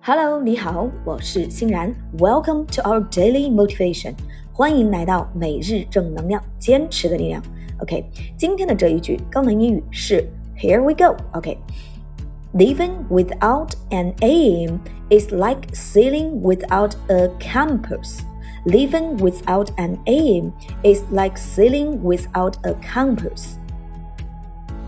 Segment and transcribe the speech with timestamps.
[0.00, 1.92] Hello，你好，我是欣然。
[2.18, 4.14] Welcome to our daily motivation，
[4.52, 7.42] 欢迎来到每日正能量，坚持的力量。
[7.80, 8.04] OK，
[8.36, 10.24] 今天的这一句高能英语是
[10.56, 14.78] Here we go。OK，Living without an aim
[15.10, 18.20] is like sailing without a compass.
[18.64, 20.52] Living without an aim
[20.84, 23.56] is like sailing without a compass.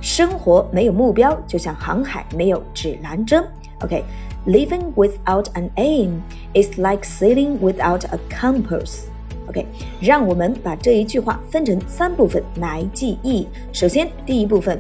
[0.00, 3.45] 生活没有目标，就像航海没有指南针。
[3.80, 4.05] OK。
[4.46, 6.23] Living without an aim
[6.55, 9.09] is like sailing without a compass.
[9.47, 9.66] OK，
[10.01, 13.47] 让我们把这一句话分成三部分来记忆。
[13.73, 14.78] 首先，第一部分，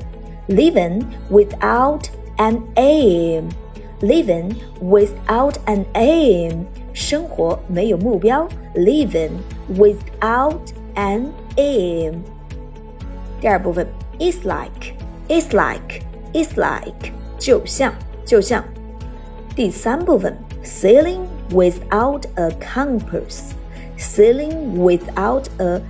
[0.48, 2.04] living without
[2.36, 8.48] an aim。living without an aim，生活没有目标。
[8.74, 9.32] living
[9.74, 10.60] without
[10.94, 11.26] an
[11.56, 12.14] aim。
[13.40, 13.86] 第二部分，
[14.18, 17.92] is like，is like，is like，就像，
[18.24, 18.64] 就像。
[19.54, 25.80] 第三部分，sailing without a compass，sailing without a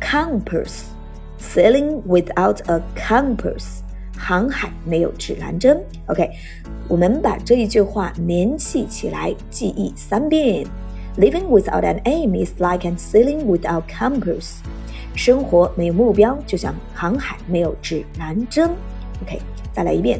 [0.00, 3.80] compass，sailing without a compass，
[4.18, 5.80] 航海没有指南针。
[6.06, 6.30] OK，
[6.88, 10.66] 我们把这一句话联系起来，记忆三遍。
[11.16, 14.56] Living without an aim is like an sailing without compass。
[15.14, 18.70] 生活没有目标，就像航海没有指南针。
[19.22, 19.38] OK，
[19.72, 20.18] 再来一遍。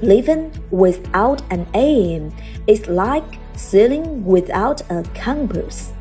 [0.00, 2.30] Living without an aim
[2.66, 3.24] is like
[3.54, 5.92] sailing without a compass.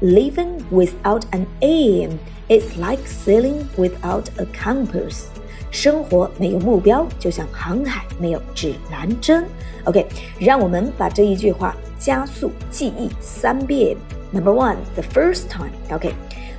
[0.00, 5.26] Living without an aim is like sailing without a compass.
[5.70, 9.44] 生活没有目标，就像航海没有指南针。
[9.84, 10.06] OK，
[10.38, 13.96] 让我们把这一句话加速记忆三遍。
[14.30, 15.72] Number one, the first time.
[15.90, 16.14] OK.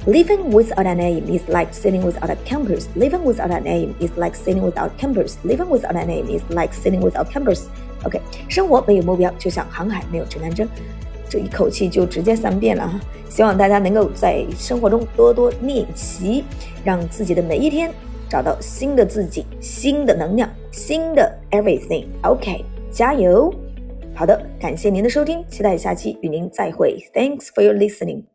[0.07, 2.89] Living without an aim is like sailing without a compass.
[2.95, 5.37] Living without an aim is like sailing without compass.
[5.45, 7.69] Living without an aim is like sailing without compass.
[8.05, 10.69] OK，生活没有目标，就像航海没有指南针。
[11.27, 16.45] 这一口气就直接三遍了哈，希望大家能够在生活中多多练习，
[16.85, 17.91] 让自己的每一天
[18.29, 22.05] 找到新的自己、新的能量、新的 everything。
[22.25, 23.53] OK，加油！
[24.15, 26.99] 好的，感谢您的收听，期待下期与您再会。
[27.15, 28.34] Thanks for your listening.